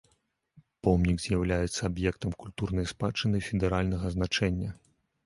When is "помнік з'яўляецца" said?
0.85-1.79